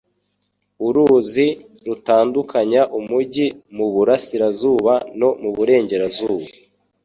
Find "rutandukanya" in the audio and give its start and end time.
1.85-2.81